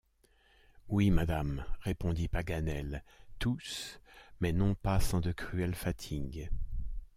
[0.87, 3.03] Oui, madame, répondit Paganel;
[3.37, 3.99] tous,
[4.39, 6.49] mais non pas sans de cruelles fatigues.